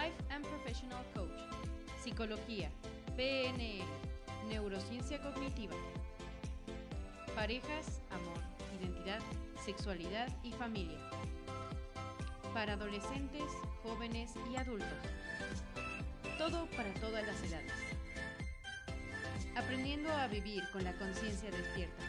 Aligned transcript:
Life 0.00 0.16
and 0.30 0.46
Professional 0.46 1.04
Coach, 1.14 1.38
Psicología, 2.02 2.70
PNL, 3.16 3.84
Neurociencia 4.48 5.20
Cognitiva, 5.20 5.74
Parejas, 7.34 8.00
Amor, 8.10 8.38
Identidad, 8.80 9.20
Sexualidad 9.62 10.28
y 10.42 10.52
Familia. 10.52 10.96
Para 12.54 12.74
adolescentes, 12.74 13.44
jóvenes 13.82 14.30
y 14.50 14.56
adultos. 14.56 14.88
Todo 16.38 16.64
para 16.76 16.94
todas 16.94 17.26
las 17.26 17.42
edades. 17.42 17.72
Aprendiendo 19.54 20.10
a 20.12 20.28
vivir 20.28 20.62
con 20.72 20.82
la 20.82 20.94
conciencia 20.94 21.50
despierta. 21.50 22.04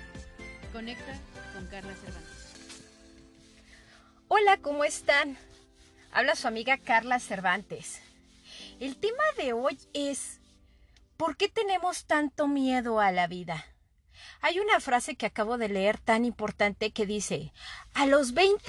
Conecta 0.71 1.19
con 1.53 1.67
Carla 1.67 1.93
Cervantes. 1.95 2.85
Hola, 4.29 4.55
¿cómo 4.61 4.85
están? 4.85 5.37
Habla 6.13 6.35
su 6.35 6.45
amiga 6.49 6.77
Carla 6.77 7.19
Cervantes. 7.19 8.01
El 8.81 8.97
tema 8.97 9.23
de 9.37 9.53
hoy 9.53 9.79
es 9.93 10.41
¿por 11.15 11.37
qué 11.37 11.47
tenemos 11.47 12.03
tanto 12.03 12.49
miedo 12.49 12.99
a 12.99 13.13
la 13.13 13.27
vida? 13.27 13.65
Hay 14.41 14.59
una 14.59 14.81
frase 14.81 15.15
que 15.15 15.25
acabo 15.25 15.57
de 15.57 15.69
leer 15.69 15.97
tan 15.99 16.25
importante 16.25 16.91
que 16.91 17.05
dice, 17.05 17.53
a 17.93 18.07
los 18.07 18.33
20 18.33 18.61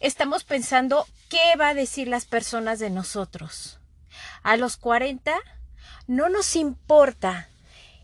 estamos 0.00 0.44
pensando 0.44 1.06
qué 1.30 1.56
va 1.58 1.68
a 1.68 1.74
decir 1.74 2.08
las 2.08 2.26
personas 2.26 2.78
de 2.78 2.90
nosotros. 2.90 3.80
A 4.42 4.58
los 4.58 4.76
40 4.76 5.34
no 6.08 6.28
nos 6.28 6.56
importa 6.56 7.48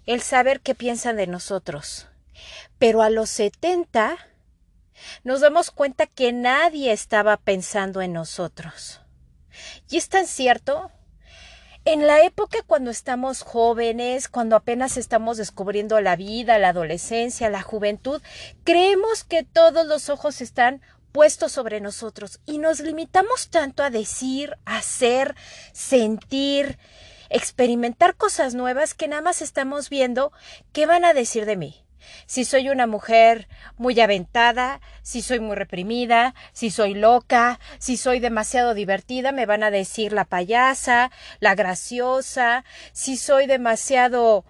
el 0.06 0.22
saber 0.22 0.60
qué 0.62 0.74
piensan 0.74 1.16
de 1.16 1.26
nosotros. 1.26 2.06
Pero 2.78 3.02
a 3.02 3.10
los 3.10 3.28
70 3.28 4.16
nos 5.24 5.40
damos 5.40 5.70
cuenta 5.70 6.06
que 6.06 6.32
nadie 6.32 6.92
estaba 6.92 7.36
pensando 7.36 8.00
en 8.02 8.12
nosotros. 8.12 9.00
Y 9.88 9.96
es 9.96 10.08
tan 10.08 10.26
cierto. 10.26 10.90
En 11.84 12.06
la 12.06 12.24
época 12.24 12.58
cuando 12.66 12.90
estamos 12.90 13.42
jóvenes, 13.42 14.28
cuando 14.28 14.56
apenas 14.56 14.96
estamos 14.96 15.36
descubriendo 15.36 16.00
la 16.00 16.16
vida, 16.16 16.58
la 16.58 16.70
adolescencia, 16.70 17.48
la 17.48 17.62
juventud, 17.62 18.20
creemos 18.64 19.22
que 19.22 19.44
todos 19.44 19.86
los 19.86 20.08
ojos 20.08 20.40
están 20.40 20.82
puestos 21.12 21.52
sobre 21.52 21.80
nosotros 21.80 22.40
y 22.44 22.58
nos 22.58 22.80
limitamos 22.80 23.50
tanto 23.50 23.84
a 23.84 23.90
decir, 23.90 24.58
hacer, 24.64 25.36
sentir, 25.72 26.76
experimentar 27.30 28.16
cosas 28.16 28.54
nuevas 28.54 28.94
que 28.94 29.06
nada 29.06 29.22
más 29.22 29.40
estamos 29.40 29.88
viendo 29.88 30.32
qué 30.72 30.86
van 30.86 31.04
a 31.04 31.14
decir 31.14 31.46
de 31.46 31.56
mí 31.56 31.85
si 32.26 32.44
soy 32.44 32.68
una 32.68 32.86
mujer 32.86 33.48
muy 33.76 33.98
aventada, 34.00 34.80
si 35.02 35.22
soy 35.22 35.40
muy 35.40 35.56
reprimida, 35.56 36.34
si 36.52 36.70
soy 36.70 36.94
loca, 36.94 37.60
si 37.78 37.96
soy 37.96 38.20
demasiado 38.20 38.74
divertida, 38.74 39.32
me 39.32 39.46
van 39.46 39.62
a 39.62 39.70
decir 39.70 40.12
la 40.12 40.24
payasa, 40.24 41.10
la 41.40 41.54
graciosa, 41.54 42.64
si 42.92 43.16
soy 43.16 43.46
demasiado 43.46 44.44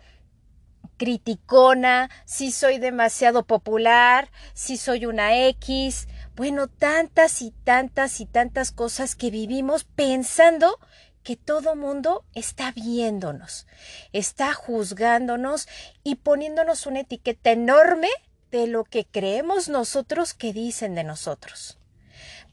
criticona, 0.97 2.11
si 2.24 2.50
soy 2.50 2.78
demasiado 2.78 3.44
popular, 3.44 4.30
si 4.55 4.77
soy 4.77 5.06
una 5.06 5.47
X, 5.48 6.08
bueno, 6.36 6.69
tantas 6.69 7.42
y 7.42 7.52
tantas 7.64 8.20
y 8.20 8.27
tantas 8.27 8.72
cosas 8.72 9.14
que 9.14 9.30
vivimos 9.30 9.84
pensando 9.84 10.78
que 11.27 11.34
todo 11.34 11.74
mundo 11.74 12.24
está 12.34 12.70
viéndonos, 12.70 13.66
está 14.12 14.55
juzgándonos 14.55 15.66
y 16.05 16.14
poniéndonos 16.14 16.86
una 16.86 17.00
etiqueta 17.00 17.50
enorme 17.50 18.06
de 18.52 18.68
lo 18.68 18.84
que 18.84 19.06
creemos 19.06 19.68
nosotros 19.68 20.34
que 20.34 20.52
dicen 20.52 20.94
de 20.94 21.02
nosotros. 21.02 21.80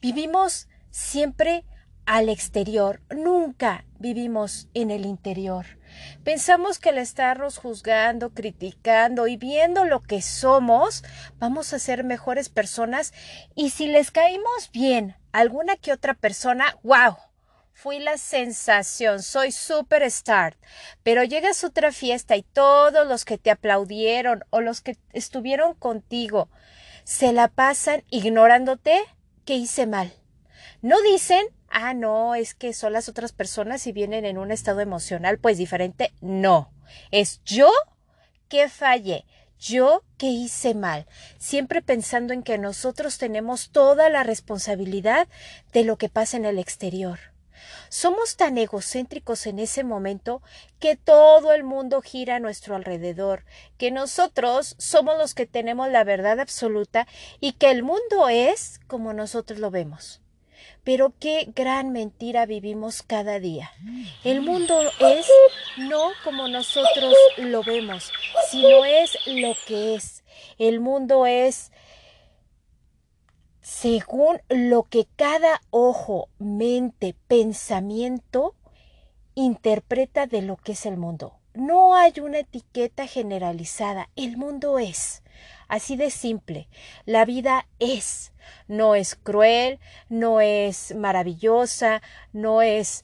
Vivimos 0.00 0.66
siempre 0.90 1.64
al 2.04 2.28
exterior, 2.28 3.00
nunca 3.14 3.84
vivimos 4.00 4.66
en 4.74 4.90
el 4.90 5.06
interior. 5.06 5.66
Pensamos 6.24 6.80
que 6.80 6.88
al 6.88 6.98
estarnos 6.98 7.58
juzgando, 7.58 8.30
criticando 8.30 9.28
y 9.28 9.36
viendo 9.36 9.84
lo 9.84 10.00
que 10.00 10.20
somos, 10.20 11.04
vamos 11.38 11.72
a 11.72 11.78
ser 11.78 12.02
mejores 12.02 12.48
personas 12.48 13.14
y 13.54 13.70
si 13.70 13.86
les 13.86 14.10
caímos 14.10 14.72
bien 14.72 15.14
a 15.30 15.38
alguna 15.38 15.76
que 15.76 15.92
otra 15.92 16.14
persona, 16.14 16.76
wow, 16.82 17.14
Fui 17.74 17.98
la 17.98 18.18
sensación, 18.18 19.20
soy 19.20 19.50
superstar. 19.50 20.56
Pero 21.02 21.24
llegas 21.24 21.62
a 21.62 21.66
otra 21.66 21.90
fiesta 21.90 22.36
y 22.36 22.42
todos 22.42 23.06
los 23.06 23.24
que 23.24 23.36
te 23.36 23.50
aplaudieron 23.50 24.44
o 24.50 24.60
los 24.60 24.80
que 24.80 24.96
estuvieron 25.12 25.74
contigo 25.74 26.48
se 27.02 27.32
la 27.32 27.48
pasan 27.48 28.04
ignorándote 28.10 29.02
que 29.44 29.56
hice 29.56 29.86
mal. 29.86 30.14
No 30.82 31.02
dicen, 31.02 31.44
ah, 31.68 31.94
no, 31.94 32.36
es 32.36 32.54
que 32.54 32.72
son 32.72 32.92
las 32.92 33.08
otras 33.08 33.32
personas 33.32 33.86
y 33.88 33.92
vienen 33.92 34.24
en 34.24 34.38
un 34.38 34.52
estado 34.52 34.80
emocional 34.80 35.38
pues 35.38 35.58
diferente. 35.58 36.12
No, 36.20 36.72
es 37.10 37.42
yo 37.44 37.70
que 38.48 38.68
fallé. 38.68 39.26
Yo 39.58 40.02
que 40.18 40.26
hice 40.26 40.74
mal, 40.74 41.06
siempre 41.38 41.80
pensando 41.80 42.34
en 42.34 42.42
que 42.42 42.58
nosotros 42.58 43.18
tenemos 43.18 43.70
toda 43.70 44.10
la 44.10 44.22
responsabilidad 44.22 45.26
de 45.72 45.84
lo 45.84 45.96
que 45.96 46.08
pasa 46.08 46.36
en 46.36 46.44
el 46.44 46.58
exterior. 46.58 47.33
Somos 47.88 48.36
tan 48.36 48.58
egocéntricos 48.58 49.46
en 49.46 49.58
ese 49.58 49.84
momento 49.84 50.42
que 50.80 50.96
todo 50.96 51.52
el 51.52 51.64
mundo 51.64 52.02
gira 52.02 52.36
a 52.36 52.40
nuestro 52.40 52.76
alrededor, 52.76 53.44
que 53.78 53.90
nosotros 53.90 54.74
somos 54.78 55.16
los 55.18 55.34
que 55.34 55.46
tenemos 55.46 55.88
la 55.90 56.04
verdad 56.04 56.40
absoluta 56.40 57.06
y 57.40 57.52
que 57.52 57.70
el 57.70 57.82
mundo 57.82 58.28
es 58.28 58.80
como 58.86 59.12
nosotros 59.12 59.58
lo 59.58 59.70
vemos. 59.70 60.20
Pero 60.82 61.14
qué 61.18 61.48
gran 61.54 61.92
mentira 61.92 62.44
vivimos 62.44 63.02
cada 63.02 63.40
día. 63.40 63.72
El 64.22 64.42
mundo 64.42 64.82
es 65.00 65.26
no 65.78 66.10
como 66.22 66.46
nosotros 66.48 67.14
lo 67.38 67.62
vemos, 67.62 68.12
sino 68.50 68.84
es 68.84 69.16
lo 69.26 69.54
que 69.66 69.94
es. 69.94 70.24
El 70.58 70.80
mundo 70.80 71.26
es 71.26 71.72
según 73.64 74.42
lo 74.50 74.82
que 74.82 75.06
cada 75.16 75.62
ojo, 75.70 76.28
mente, 76.38 77.16
pensamiento 77.28 78.54
interpreta 79.34 80.26
de 80.26 80.42
lo 80.42 80.58
que 80.58 80.72
es 80.72 80.84
el 80.84 80.98
mundo. 80.98 81.38
No 81.54 81.94
hay 81.94 82.12
una 82.20 82.40
etiqueta 82.40 83.06
generalizada, 83.06 84.10
el 84.16 84.36
mundo 84.36 84.78
es. 84.78 85.22
Así 85.66 85.96
de 85.96 86.10
simple, 86.10 86.68
la 87.06 87.24
vida 87.24 87.66
es. 87.78 88.34
No 88.68 88.94
es 88.94 89.14
cruel, 89.16 89.80
no 90.10 90.42
es 90.42 90.94
maravillosa, 90.94 92.02
no 92.34 92.60
es 92.60 93.02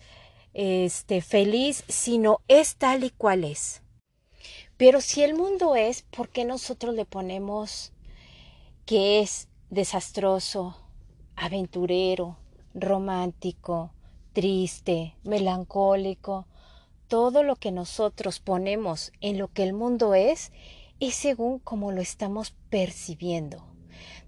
este 0.53 1.23
feliz, 1.23 1.85
sino 1.89 2.43
es 2.49 2.77
tal 2.77 3.03
y 3.03 3.11
cual 3.11 3.45
es. 3.45 3.81
Pero 4.77 5.01
si 5.01 5.23
el 5.23 5.35
mundo 5.35 5.75
es, 5.75 6.03
¿por 6.03 6.29
qué 6.29 6.45
nosotros 6.45 6.95
le 6.95 7.07
ponemos 7.07 7.95
que 8.85 9.21
es 9.21 9.49
desastroso, 9.71 10.77
aventurero, 11.37 12.37
romántico, 12.75 13.93
triste, 14.33 15.15
melancólico, 15.23 16.47
todo 17.09 17.43
lo 17.43 17.57
que 17.57 17.73
nosotros 17.73 18.41
ponemos 18.41 19.13
en 19.21 19.39
lo 19.39 19.49
que 19.49 19.63
el 19.63 19.73
mundo 19.73 20.15
es 20.15 20.53
es 21.01 21.15
según 21.15 21.59
como 21.59 21.93
lo 21.93 22.01
estamos 22.01 22.55
percibiendo. 22.69 23.65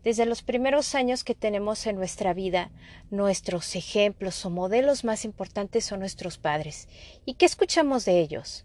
Desde 0.02 0.26
los 0.26 0.42
primeros 0.42 0.94
años 0.94 1.22
que 1.22 1.34
tenemos 1.34 1.86
en 1.86 1.96
nuestra 1.96 2.34
vida, 2.34 2.70
nuestros 3.10 3.76
ejemplos 3.76 4.44
o 4.44 4.50
modelos 4.50 5.04
más 5.04 5.24
importantes 5.24 5.84
son 5.84 6.00
nuestros 6.00 6.38
padres. 6.38 6.88
¿Y 7.24 7.34
qué 7.34 7.46
escuchamos 7.46 8.04
de 8.04 8.18
ellos? 8.18 8.64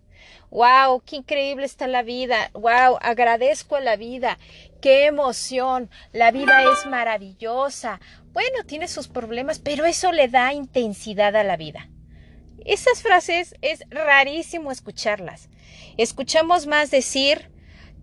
¡Wow! 0.50 1.02
¡Qué 1.06 1.18
increíble 1.18 1.66
está 1.66 1.88
la 1.88 2.02
vida! 2.02 2.50
¡Wow! 2.54 2.98
Agradezco 3.02 3.76
a 3.76 3.82
la 3.82 3.98
vida. 3.98 4.40
¡Qué 4.82 5.06
emoción! 5.06 5.90
La 6.12 6.32
vida 6.32 6.64
es 6.64 6.86
maravillosa. 6.86 8.00
Bueno, 8.34 8.64
tiene 8.66 8.88
sus 8.88 9.08
problemas, 9.08 9.60
pero 9.60 9.86
eso 9.86 10.12
le 10.12 10.28
da 10.28 10.54
intensidad 10.54 11.36
a 11.36 11.44
la 11.44 11.58
vida. 11.58 11.90
Esas 12.66 13.02
frases 13.02 13.56
es 13.62 13.84
rarísimo 13.90 14.72
escucharlas. 14.72 15.50
Escuchamos 15.98 16.68
más 16.68 16.92
decir 16.92 17.50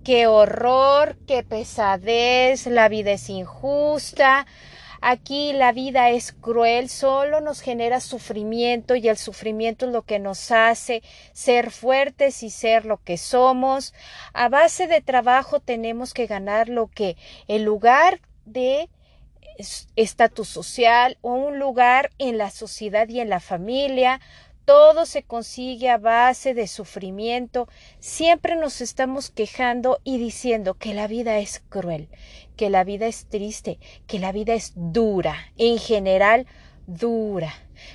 qué 0.04 0.26
horror, 0.26 1.16
qué 1.26 1.42
pesadez, 1.42 2.66
la 2.66 2.88
vida 2.88 3.12
es 3.12 3.28
injusta, 3.28 4.46
Aquí 5.06 5.52
la 5.52 5.72
vida 5.72 6.08
es 6.08 6.32
cruel, 6.32 6.88
solo 6.88 7.42
nos 7.42 7.60
genera 7.60 8.00
sufrimiento 8.00 8.96
y 8.96 9.06
el 9.06 9.18
sufrimiento 9.18 9.84
es 9.84 9.92
lo 9.92 10.00
que 10.00 10.18
nos 10.18 10.50
hace 10.50 11.02
ser 11.34 11.70
fuertes 11.70 12.42
y 12.42 12.48
ser 12.48 12.86
lo 12.86 12.96
que 12.96 13.18
somos. 13.18 13.92
A 14.32 14.48
base 14.48 14.86
de 14.86 15.02
trabajo 15.02 15.60
tenemos 15.60 16.14
que 16.14 16.26
ganar 16.26 16.70
lo 16.70 16.86
que 16.86 17.18
el 17.48 17.64
lugar 17.64 18.22
de 18.46 18.88
estatus 19.94 20.48
social 20.48 21.18
o 21.20 21.34
un 21.34 21.58
lugar 21.58 22.10
en 22.16 22.38
la 22.38 22.50
sociedad 22.50 23.06
y 23.06 23.20
en 23.20 23.28
la 23.28 23.40
familia, 23.40 24.22
todo 24.64 25.06
se 25.06 25.22
consigue 25.22 25.90
a 25.90 25.98
base 25.98 26.54
de 26.54 26.66
sufrimiento. 26.66 27.68
Siempre 27.98 28.56
nos 28.56 28.80
estamos 28.80 29.30
quejando 29.30 30.00
y 30.04 30.18
diciendo 30.18 30.74
que 30.74 30.94
la 30.94 31.06
vida 31.06 31.38
es 31.38 31.62
cruel, 31.68 32.08
que 32.56 32.70
la 32.70 32.84
vida 32.84 33.06
es 33.06 33.26
triste, 33.26 33.78
que 34.06 34.18
la 34.18 34.32
vida 34.32 34.54
es 34.54 34.72
dura. 34.74 35.36
En 35.56 35.78
general, 35.78 36.46
dura. 36.86 37.52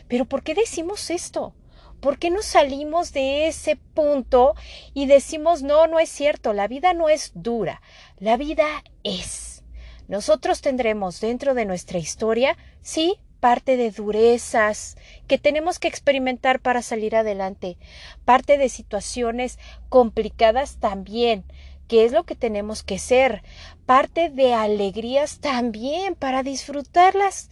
Pero 0.07 0.25
¿por 0.25 0.43
qué 0.43 0.53
decimos 0.53 1.09
esto? 1.09 1.53
¿Por 1.99 2.17
qué 2.17 2.29
no 2.29 2.41
salimos 2.41 3.11
de 3.11 3.47
ese 3.47 3.75
punto 3.75 4.55
y 4.93 5.05
decimos, 5.05 5.63
no, 5.63 5.87
no 5.87 5.99
es 5.99 6.09
cierto, 6.09 6.53
la 6.53 6.67
vida 6.67 6.93
no 6.93 7.09
es 7.09 7.31
dura, 7.35 7.81
la 8.19 8.37
vida 8.37 8.65
es. 9.03 9.63
Nosotros 10.07 10.61
tendremos 10.61 11.19
dentro 11.19 11.53
de 11.53 11.65
nuestra 11.65 11.99
historia, 11.99 12.57
sí, 12.81 13.19
parte 13.39 13.77
de 13.77 13.91
durezas 13.91 14.97
que 15.27 15.37
tenemos 15.37 15.79
que 15.79 15.87
experimentar 15.87 16.59
para 16.59 16.81
salir 16.81 17.15
adelante, 17.15 17.77
parte 18.25 18.57
de 18.57 18.69
situaciones 18.69 19.59
complicadas 19.89 20.77
también, 20.77 21.45
que 21.87 22.05
es 22.05 22.11
lo 22.11 22.23
que 22.23 22.35
tenemos 22.35 22.83
que 22.83 22.99
ser, 22.99 23.41
parte 23.85 24.29
de 24.29 24.53
alegrías 24.53 25.39
también 25.39 26.15
para 26.15 26.43
disfrutarlas. 26.43 27.49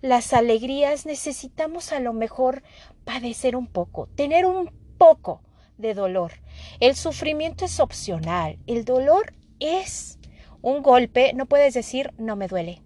Las 0.00 0.32
alegrías 0.32 1.06
necesitamos 1.06 1.92
a 1.92 2.00
lo 2.00 2.12
mejor 2.12 2.62
padecer 3.04 3.56
un 3.56 3.66
poco, 3.66 4.06
tener 4.14 4.46
un 4.46 4.70
poco 4.96 5.42
de 5.76 5.94
dolor. 5.94 6.32
El 6.78 6.94
sufrimiento 6.94 7.64
es 7.64 7.80
opcional, 7.80 8.58
el 8.66 8.84
dolor 8.84 9.34
es 9.58 10.18
un 10.62 10.82
golpe, 10.82 11.32
no 11.32 11.46
puedes 11.46 11.74
decir 11.74 12.12
no 12.18 12.36
me 12.36 12.46
duele 12.46 12.82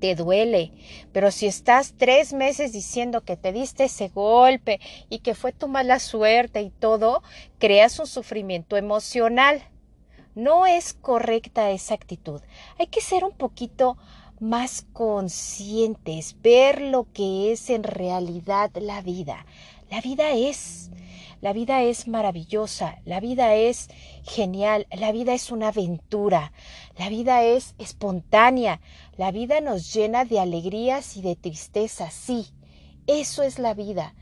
te 0.00 0.14
duele. 0.14 0.72
Pero 1.12 1.30
si 1.30 1.46
estás 1.46 1.94
tres 1.96 2.32
meses 2.32 2.72
diciendo 2.72 3.22
que 3.22 3.36
te 3.36 3.52
diste 3.52 3.84
ese 3.84 4.08
golpe 4.08 4.80
y 5.08 5.20
que 5.20 5.34
fue 5.34 5.52
tu 5.52 5.68
mala 5.68 5.98
suerte 5.98 6.62
y 6.62 6.70
todo, 6.70 7.22
creas 7.58 7.98
un 7.98 8.06
sufrimiento 8.06 8.76
emocional. 8.76 9.62
No 10.34 10.66
es 10.66 10.94
correcta 10.94 11.70
esa 11.70 11.94
actitud. 11.94 12.40
Hay 12.78 12.86
que 12.86 13.00
ser 13.00 13.24
un 13.24 13.32
poquito 13.32 13.96
más 14.40 14.86
conscientes, 14.92 16.36
ver 16.42 16.80
lo 16.80 17.06
que 17.12 17.52
es 17.52 17.70
en 17.70 17.82
realidad 17.82 18.70
la 18.76 19.02
vida. 19.02 19.46
La 19.90 20.00
vida 20.00 20.30
es 20.30 20.90
la 21.40 21.52
vida 21.52 21.82
es 21.82 22.08
maravillosa, 22.08 22.98
la 23.04 23.20
vida 23.20 23.54
es 23.54 23.88
genial, 24.24 24.86
la 24.90 25.12
vida 25.12 25.34
es 25.34 25.50
una 25.50 25.68
aventura, 25.68 26.52
la 26.98 27.08
vida 27.08 27.44
es 27.44 27.74
espontánea, 27.78 28.80
la 29.16 29.30
vida 29.30 29.60
nos 29.60 29.92
llena 29.92 30.24
de 30.24 30.40
alegrías 30.40 31.16
y 31.16 31.22
de 31.22 31.36
tristezas, 31.36 32.12
sí, 32.12 32.46
eso 33.06 33.42
es 33.42 33.58
la 33.58 33.74
vida. 33.74 34.14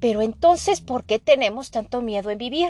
Pero 0.00 0.22
entonces, 0.22 0.80
¿por 0.80 1.04
qué 1.04 1.18
tenemos 1.18 1.70
tanto 1.70 2.02
miedo 2.02 2.30
en 2.30 2.38
vivir? 2.38 2.68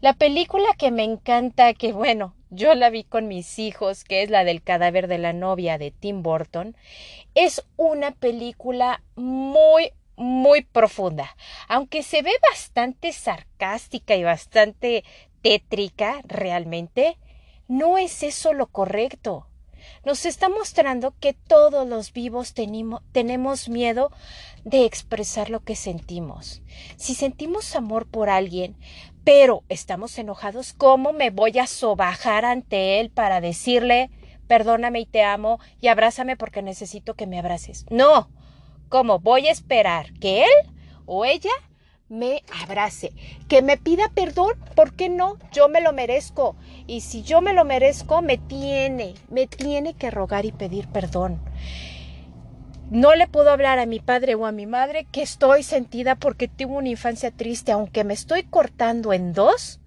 La 0.00 0.12
película 0.12 0.66
que 0.76 0.90
me 0.90 1.04
encanta, 1.04 1.74
que 1.74 1.92
bueno, 1.92 2.34
yo 2.50 2.74
la 2.74 2.90
vi 2.90 3.04
con 3.04 3.26
mis 3.26 3.58
hijos, 3.58 4.04
que 4.04 4.22
es 4.22 4.30
la 4.30 4.44
del 4.44 4.62
cadáver 4.62 5.08
de 5.08 5.18
la 5.18 5.32
novia 5.32 5.78
de 5.78 5.90
Tim 5.90 6.22
Burton, 6.22 6.76
es 7.34 7.64
una 7.76 8.12
película 8.12 9.02
muy, 9.16 9.90
muy 10.16 10.62
profunda. 10.62 11.36
Aunque 11.68 12.02
se 12.02 12.22
ve 12.22 12.32
bastante 12.50 13.12
sarcástica 13.12 14.16
y 14.16 14.24
bastante 14.24 15.04
tétrica 15.42 16.20
realmente, 16.24 17.18
no 17.68 17.98
es 17.98 18.22
eso 18.22 18.52
lo 18.52 18.66
correcto. 18.68 19.46
Nos 20.04 20.26
está 20.26 20.48
mostrando 20.48 21.14
que 21.20 21.32
todos 21.32 21.86
los 21.86 22.12
vivos 22.12 22.54
tenemos 22.54 23.68
miedo 23.68 24.10
de 24.64 24.84
expresar 24.84 25.50
lo 25.50 25.60
que 25.60 25.76
sentimos. 25.76 26.62
Si 26.96 27.14
sentimos 27.14 27.76
amor 27.76 28.06
por 28.08 28.28
alguien, 28.28 28.76
pero 29.24 29.62
estamos 29.68 30.18
enojados, 30.18 30.72
¿cómo 30.72 31.12
me 31.12 31.30
voy 31.30 31.58
a 31.58 31.66
sobajar 31.66 32.44
ante 32.44 33.00
él 33.00 33.10
para 33.10 33.40
decirle 33.40 34.10
perdóname 34.46 35.00
y 35.00 35.06
te 35.06 35.24
amo 35.24 35.58
y 35.80 35.88
abrázame 35.88 36.36
porque 36.36 36.62
necesito 36.62 37.14
que 37.14 37.26
me 37.26 37.38
abraces? 37.38 37.84
No, 37.90 38.30
¿Cómo 38.96 39.18
voy 39.18 39.46
a 39.48 39.52
esperar 39.52 40.10
que 40.20 40.44
él 40.44 40.72
o 41.04 41.26
ella 41.26 41.50
me 42.08 42.42
abrace, 42.62 43.12
que 43.46 43.60
me 43.60 43.76
pida 43.76 44.10
perdón, 44.14 44.54
¿por 44.74 44.96
qué 44.96 45.10
no? 45.10 45.36
Yo 45.52 45.68
me 45.68 45.82
lo 45.82 45.92
merezco. 45.92 46.56
Y 46.86 47.02
si 47.02 47.22
yo 47.22 47.42
me 47.42 47.52
lo 47.52 47.66
merezco, 47.66 48.22
me 48.22 48.38
tiene, 48.38 49.12
me 49.28 49.46
tiene 49.46 49.92
que 49.92 50.10
rogar 50.10 50.46
y 50.46 50.52
pedir 50.52 50.88
perdón. 50.88 51.42
No 52.90 53.14
le 53.14 53.28
puedo 53.28 53.50
hablar 53.50 53.78
a 53.78 53.84
mi 53.84 54.00
padre 54.00 54.34
o 54.34 54.46
a 54.46 54.52
mi 54.52 54.64
madre 54.64 55.04
que 55.12 55.20
estoy 55.20 55.62
sentida 55.62 56.14
porque 56.14 56.48
tuve 56.48 56.72
una 56.72 56.88
infancia 56.88 57.30
triste, 57.30 57.72
aunque 57.72 58.02
me 58.02 58.14
estoy 58.14 58.44
cortando 58.44 59.12
en 59.12 59.34
dos, 59.34 59.78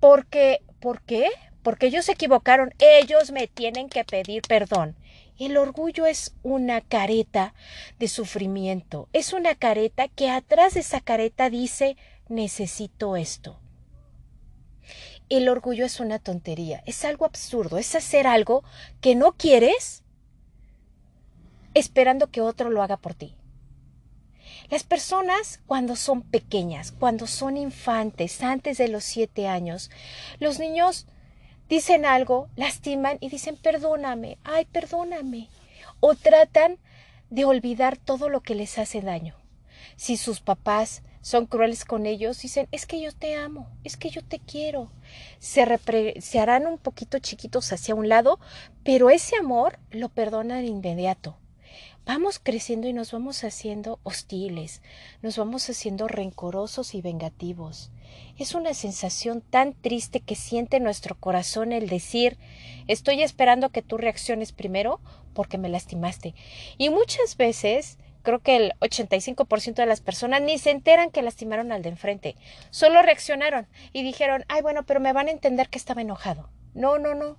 porque, 0.00 0.58
¿por 0.80 1.02
qué? 1.02 1.28
Porque 1.62 1.86
ellos 1.86 2.06
se 2.06 2.12
equivocaron, 2.14 2.74
ellos 2.80 3.30
me 3.30 3.46
tienen 3.46 3.88
que 3.88 4.02
pedir 4.02 4.42
perdón. 4.42 4.96
El 5.40 5.56
orgullo 5.56 6.04
es 6.04 6.34
una 6.42 6.82
careta 6.82 7.54
de 7.98 8.08
sufrimiento, 8.08 9.08
es 9.14 9.32
una 9.32 9.54
careta 9.54 10.06
que 10.06 10.28
atrás 10.28 10.74
de 10.74 10.80
esa 10.80 11.00
careta 11.00 11.48
dice 11.48 11.96
necesito 12.28 13.16
esto. 13.16 13.58
El 15.30 15.48
orgullo 15.48 15.86
es 15.86 15.98
una 15.98 16.18
tontería, 16.18 16.82
es 16.84 17.06
algo 17.06 17.24
absurdo, 17.24 17.78
es 17.78 17.94
hacer 17.94 18.26
algo 18.26 18.64
que 19.00 19.14
no 19.14 19.32
quieres 19.32 20.04
esperando 21.72 22.30
que 22.30 22.42
otro 22.42 22.68
lo 22.68 22.82
haga 22.82 22.98
por 22.98 23.14
ti. 23.14 23.34
Las 24.68 24.84
personas 24.84 25.62
cuando 25.66 25.96
son 25.96 26.20
pequeñas, 26.20 26.92
cuando 26.92 27.26
son 27.26 27.56
infantes, 27.56 28.42
antes 28.42 28.76
de 28.76 28.88
los 28.88 29.04
siete 29.04 29.48
años, 29.48 29.90
los 30.38 30.58
niños 30.58 31.06
dicen 31.70 32.04
algo, 32.04 32.50
lastiman 32.56 33.16
y 33.20 33.30
dicen 33.30 33.56
perdóname, 33.56 34.36
ay, 34.44 34.66
perdóname. 34.66 35.48
O 36.00 36.14
tratan 36.14 36.78
de 37.30 37.46
olvidar 37.46 37.96
todo 37.96 38.28
lo 38.28 38.40
que 38.40 38.54
les 38.54 38.78
hace 38.78 39.00
daño. 39.00 39.36
Si 39.96 40.16
sus 40.16 40.40
papás 40.40 41.02
son 41.22 41.46
crueles 41.46 41.84
con 41.84 42.06
ellos, 42.06 42.42
dicen 42.42 42.68
es 42.72 42.86
que 42.86 43.00
yo 43.00 43.12
te 43.12 43.36
amo, 43.36 43.70
es 43.84 43.96
que 43.96 44.10
yo 44.10 44.22
te 44.22 44.40
quiero. 44.40 44.90
Se, 45.38 45.62
harán 46.38 46.66
un 46.66 46.78
poquito 46.78 47.18
chiquitos 47.18 47.72
hacia 47.72 47.94
un 47.94 48.08
lado, 48.08 48.40
pero 48.82 49.08
ese 49.08 49.36
amor 49.36 49.78
lo 49.90 50.08
perdonan 50.08 50.64
inmediato 50.66 51.36
vamos 52.06 52.40
creciendo 52.42 52.88
y 52.88 52.92
nos 52.92 53.12
vamos 53.12 53.44
haciendo 53.44 54.00
hostiles, 54.02 54.82
nos 55.22 55.36
vamos 55.36 55.70
haciendo 55.70 56.08
rencorosos 56.08 56.94
y 56.96 57.02
vengativos. 57.02 57.92
Es 58.38 58.54
una 58.54 58.74
sensación 58.74 59.40
tan 59.40 59.74
triste 59.74 60.20
que 60.20 60.34
siente 60.34 60.80
nuestro 60.80 61.14
corazón 61.14 61.72
el 61.72 61.88
decir 61.88 62.38
estoy 62.88 63.22
esperando 63.22 63.70
que 63.70 63.82
tú 63.82 63.96
reacciones 63.96 64.52
primero 64.52 65.00
porque 65.34 65.58
me 65.58 65.68
lastimaste. 65.68 66.34
Y 66.78 66.90
muchas 66.90 67.36
veces 67.36 67.98
creo 68.22 68.40
que 68.40 68.56
el 68.56 68.72
85% 68.80 69.74
de 69.74 69.86
las 69.86 70.00
personas 70.00 70.42
ni 70.42 70.58
se 70.58 70.70
enteran 70.70 71.10
que 71.10 71.22
lastimaron 71.22 71.72
al 71.72 71.82
de 71.82 71.90
enfrente. 71.90 72.36
Solo 72.70 73.02
reaccionaron 73.02 73.66
y 73.92 74.02
dijeron, 74.02 74.44
ay, 74.48 74.62
bueno, 74.62 74.84
pero 74.84 75.00
me 75.00 75.12
van 75.12 75.28
a 75.28 75.32
entender 75.32 75.68
que 75.68 75.78
estaba 75.78 76.02
enojado. 76.02 76.50
No, 76.74 76.98
no, 76.98 77.14
no. 77.14 77.36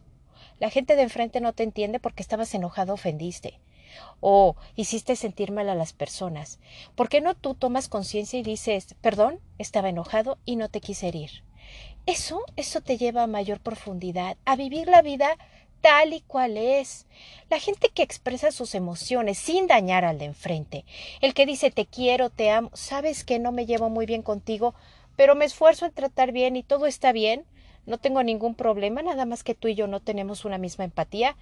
La 0.60 0.70
gente 0.70 0.96
de 0.96 1.04
enfrente 1.04 1.42
no 1.42 1.54
te 1.54 1.64
entiende 1.64 2.00
porque 2.00 2.22
estabas 2.22 2.54
enojado, 2.54 2.94
ofendiste 2.94 3.60
o 4.20 4.56
hiciste 4.76 5.16
sentir 5.16 5.52
mal 5.52 5.70
a 5.70 5.76
las 5.76 5.94
personas. 5.94 6.60
¿Por 6.96 7.10
qué 7.10 7.22
no 7.22 7.36
tú 7.36 7.54
tomas 7.54 7.90
conciencia 7.90 8.40
y 8.40 8.44
dices, 8.44 8.96
perdón, 9.02 9.40
estaba 9.58 9.90
enojado 9.90 10.38
y 10.46 10.56
no 10.56 10.70
te 10.70 10.82
quise 10.82 11.08
herir? 11.08 11.44
Eso, 12.06 12.42
eso 12.56 12.82
te 12.82 12.98
lleva 12.98 13.24
a 13.24 13.28
mayor 13.28 13.60
profundidad, 13.60 14.38
a 14.46 14.56
vivir 14.56 14.88
la 14.88 15.02
vida 15.02 15.38
tal 15.82 16.14
y 16.14 16.22
cual 16.22 16.58
es. 16.58 17.06
La 17.50 17.60
gente 17.60 17.90
que 17.90 18.04
expresa 18.04 18.52
sus 18.52 18.76
emociones 18.76 19.38
sin 19.38 19.68
dañar 19.68 20.06
al 20.06 20.20
de 20.20 20.26
enfrente, 20.26 20.86
el 21.22 21.34
que 21.34 21.46
dice 21.46 21.72
te 21.72 21.86
quiero, 21.86 22.30
te 22.30 22.50
amo, 22.50 22.70
sabes 22.74 23.24
que 23.24 23.40
no 23.40 23.52
me 23.52 23.66
llevo 23.66 23.90
muy 23.90 24.06
bien 24.06 24.22
contigo, 24.22 24.74
pero 25.16 25.36
me 25.36 25.46
esfuerzo 25.46 25.86
en 25.86 25.92
tratar 25.92 26.32
bien 26.32 26.56
y 26.56 26.64
todo 26.64 26.86
está 26.86 27.12
bien, 27.12 27.46
no 27.86 27.98
tengo 27.98 28.24
ningún 28.24 28.56
problema, 28.56 29.02
nada 29.02 29.26
más 29.26 29.44
que 29.44 29.56
tú 29.56 29.68
y 29.68 29.76
yo 29.76 29.88
no 29.88 30.00
tenemos 30.00 30.46
una 30.46 30.58
misma 30.58 30.84
empatía. 30.84 31.36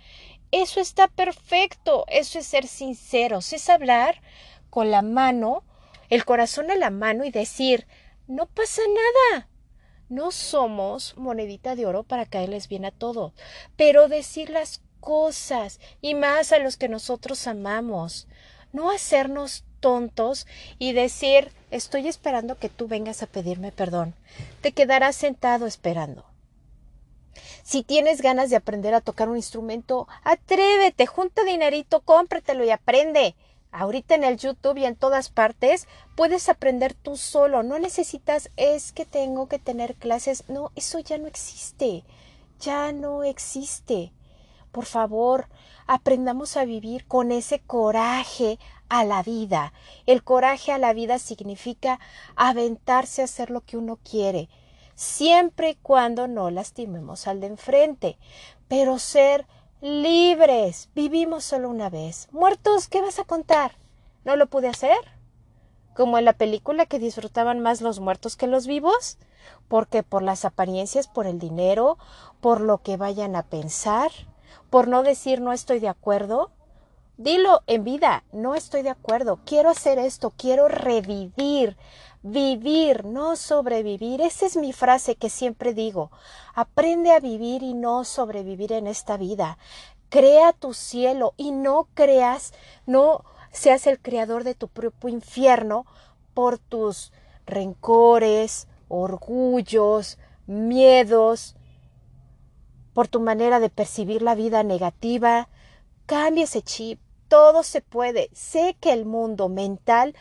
Eso 0.51 0.79
está 0.79 1.07
perfecto, 1.07 2.05
eso 2.07 2.39
es 2.39 2.47
ser 2.47 2.67
sinceros, 2.67 3.53
es 3.53 3.69
hablar 3.69 4.21
con 4.69 4.91
la 4.91 5.01
mano, 5.01 5.63
el 6.09 6.25
corazón 6.25 6.71
a 6.71 6.75
la 6.75 6.89
mano 6.89 7.25
y 7.25 7.31
decir, 7.31 7.87
no 8.27 8.45
pasa 8.45 8.81
nada. 8.87 9.47
No 10.07 10.31
somos 10.31 11.15
monedita 11.17 11.75
de 11.75 11.85
oro 11.85 12.03
para 12.03 12.25
caerles 12.25 12.67
bien 12.67 12.83
a 12.85 12.91
todos, 12.91 13.33
pero 13.75 14.07
decir 14.07 14.49
las 14.49 14.81
cosas 14.99 15.79
y 16.01 16.15
más 16.15 16.51
a 16.51 16.59
los 16.59 16.77
que 16.77 16.89
nosotros 16.89 17.45
amamos. 17.45 18.27
No 18.71 18.89
hacernos 18.89 19.65
tontos 19.79 20.47
y 20.77 20.93
decir 20.93 21.51
estoy 21.71 22.07
esperando 22.07 22.57
que 22.57 22.69
tú 22.69 22.87
vengas 22.87 23.23
a 23.23 23.27
pedirme 23.27 23.71
perdón. 23.71 24.13
Te 24.61 24.71
quedarás 24.71 25.15
sentado 25.15 25.65
esperando. 25.65 26.25
Si 27.63 27.83
tienes 27.83 28.21
ganas 28.21 28.49
de 28.49 28.55
aprender 28.55 28.93
a 28.93 29.01
tocar 29.01 29.29
un 29.29 29.37
instrumento, 29.37 30.07
atrévete, 30.23 31.05
junta 31.05 31.43
dinerito, 31.43 32.01
cómpratelo 32.01 32.63
y 32.65 32.71
aprende. 32.71 33.35
Ahorita 33.71 34.15
en 34.15 34.23
el 34.23 34.37
YouTube 34.37 34.77
y 34.77 34.85
en 34.85 34.95
todas 34.95 35.29
partes 35.29 35.87
puedes 36.15 36.49
aprender 36.49 36.95
tú 36.95 37.17
solo. 37.17 37.61
No 37.61 37.77
necesitas 37.77 38.49
es 38.57 38.91
que 38.91 39.05
tengo 39.05 39.47
que 39.47 39.59
tener 39.59 39.95
clases. 39.95 40.43
No, 40.49 40.71
eso 40.75 40.99
ya 40.99 41.17
no 41.19 41.27
existe. 41.27 42.03
Ya 42.59 42.91
no 42.91 43.23
existe. 43.23 44.11
Por 44.71 44.85
favor, 44.85 45.47
aprendamos 45.85 46.57
a 46.57 46.65
vivir 46.65 47.05
con 47.05 47.31
ese 47.31 47.59
coraje 47.59 48.59
a 48.89 49.05
la 49.05 49.23
vida. 49.23 49.73
El 50.05 50.23
coraje 50.23 50.71
a 50.71 50.77
la 50.77 50.93
vida 50.93 51.19
significa 51.19 51.99
aventarse 52.35 53.21
a 53.21 53.25
hacer 53.25 53.49
lo 53.49 53.61
que 53.61 53.77
uno 53.77 53.97
quiere, 54.03 54.49
siempre 54.95 55.71
y 55.71 55.75
cuando 55.75 56.27
no 56.27 56.49
lastimemos 56.49 57.27
al 57.27 57.39
de 57.39 57.47
enfrente, 57.47 58.17
pero 58.67 58.99
ser 58.99 59.45
libres. 59.81 60.89
Vivimos 60.93 61.45
solo 61.45 61.69
una 61.69 61.89
vez. 61.89 62.27
Muertos, 62.31 62.87
¿qué 62.87 63.01
vas 63.01 63.19
a 63.19 63.23
contar? 63.23 63.73
¿No 64.25 64.35
lo 64.35 64.47
pude 64.47 64.67
hacer? 64.67 64.97
Como 65.95 66.17
en 66.17 66.25
la 66.25 66.33
película 66.33 66.85
que 66.85 66.99
disfrutaban 66.99 67.59
más 67.59 67.81
los 67.81 67.99
muertos 67.99 68.35
que 68.35 68.47
los 68.47 68.67
vivos, 68.67 69.17
porque 69.67 70.03
por 70.03 70.23
las 70.23 70.45
apariencias, 70.45 71.07
por 71.07 71.27
el 71.27 71.39
dinero, 71.39 71.97
por 72.41 72.61
lo 72.61 72.79
que 72.79 72.97
vayan 72.97 73.35
a 73.35 73.43
pensar, 73.43 74.11
por 74.69 74.87
no 74.87 75.03
decir 75.03 75.41
no 75.41 75.53
estoy 75.53 75.79
de 75.79 75.89
acuerdo, 75.89 76.51
Dilo 77.19 77.63
en 77.67 77.83
vida, 77.83 78.23
no 78.31 78.55
estoy 78.55 78.81
de 78.81 78.91
acuerdo, 78.91 79.41
quiero 79.45 79.69
hacer 79.69 79.99
esto, 79.99 80.31
quiero 80.37 80.69
revivir, 80.69 81.75
vivir, 82.21 83.03
no 83.03 83.35
sobrevivir. 83.35 84.21
Esa 84.21 84.45
es 84.45 84.55
mi 84.55 84.71
frase 84.71 85.17
que 85.17 85.29
siempre 85.29 85.73
digo. 85.73 86.11
Aprende 86.55 87.11
a 87.11 87.19
vivir 87.19 87.61
y 87.61 87.73
no 87.73 88.05
sobrevivir 88.05 88.71
en 88.71 88.87
esta 88.87 89.17
vida. 89.17 89.57
Crea 90.07 90.53
tu 90.53 90.73
cielo 90.73 91.33
y 91.35 91.51
no 91.51 91.89
creas, 91.93 92.53
no 92.85 93.25
seas 93.51 93.85
el 93.85 93.99
creador 93.99 94.45
de 94.45 94.55
tu 94.55 94.69
propio 94.69 95.09
infierno 95.09 95.85
por 96.33 96.57
tus 96.57 97.11
rencores, 97.45 98.69
orgullos, 98.87 100.19
miedos, 100.47 101.57
por 102.93 103.09
tu 103.09 103.19
manera 103.19 103.59
de 103.59 103.69
percibir 103.69 104.21
la 104.21 104.35
vida 104.35 104.63
negativa. 104.63 105.49
Cambia 106.05 106.45
ese 106.45 106.61
chip, 106.61 107.01
todo 107.29 107.63
se 107.63 107.81
puede. 107.81 108.29
Sé 108.33 108.75
que 108.81 108.91
el 108.91 109.05
mundo 109.05 109.47
mental 109.47 110.15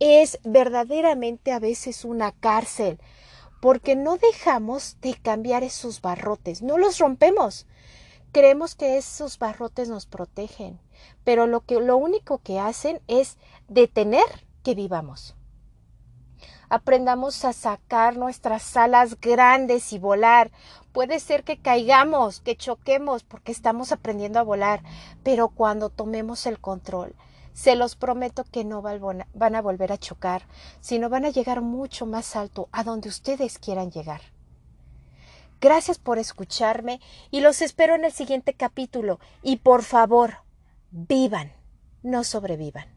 es 0.00 0.40
verdaderamente 0.42 1.52
a 1.52 1.60
veces 1.60 2.04
una 2.04 2.32
cárcel, 2.32 2.98
porque 3.60 3.94
no 3.94 4.16
dejamos 4.16 4.96
de 5.00 5.14
cambiar 5.14 5.62
esos 5.62 6.00
barrotes, 6.00 6.62
no 6.62 6.76
los 6.76 6.98
rompemos. 6.98 7.66
Creemos 8.32 8.74
que 8.74 8.96
esos 8.96 9.38
barrotes 9.38 9.88
nos 9.88 10.06
protegen, 10.06 10.80
pero 11.22 11.46
lo, 11.46 11.60
que, 11.60 11.80
lo 11.80 11.96
único 11.96 12.38
que 12.38 12.58
hacen 12.58 13.00
es 13.06 13.38
detener 13.68 14.24
que 14.64 14.74
vivamos 14.74 15.36
aprendamos 16.74 17.44
a 17.44 17.52
sacar 17.52 18.16
nuestras 18.16 18.76
alas 18.76 19.20
grandes 19.20 19.92
y 19.92 19.98
volar. 20.00 20.50
Puede 20.94 21.18
ser 21.18 21.42
que 21.42 21.58
caigamos, 21.58 22.40
que 22.40 22.54
choquemos, 22.56 23.24
porque 23.24 23.50
estamos 23.50 23.90
aprendiendo 23.90 24.38
a 24.38 24.44
volar, 24.44 24.84
pero 25.24 25.48
cuando 25.48 25.90
tomemos 25.90 26.46
el 26.46 26.60
control, 26.60 27.16
se 27.52 27.74
los 27.74 27.96
prometo 27.96 28.44
que 28.44 28.64
no 28.64 28.80
van 28.80 29.54
a 29.56 29.60
volver 29.60 29.90
a 29.90 29.98
chocar, 29.98 30.46
sino 30.80 31.08
van 31.08 31.24
a 31.24 31.30
llegar 31.30 31.62
mucho 31.62 32.06
más 32.06 32.36
alto 32.36 32.68
a 32.70 32.84
donde 32.84 33.08
ustedes 33.08 33.58
quieran 33.58 33.90
llegar. 33.90 34.20
Gracias 35.60 35.98
por 35.98 36.20
escucharme 36.20 37.00
y 37.32 37.40
los 37.40 37.60
espero 37.60 37.96
en 37.96 38.04
el 38.04 38.12
siguiente 38.12 38.54
capítulo. 38.54 39.18
Y 39.42 39.56
por 39.56 39.82
favor, 39.82 40.44
vivan, 40.92 41.52
no 42.04 42.22
sobrevivan. 42.22 42.94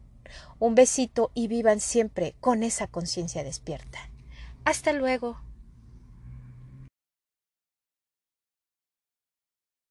Un 0.60 0.76
besito 0.76 1.32
y 1.34 1.48
vivan 1.48 1.80
siempre 1.80 2.36
con 2.38 2.62
esa 2.62 2.86
conciencia 2.86 3.42
despierta. 3.42 3.98
Hasta 4.64 4.92
luego. 4.92 5.47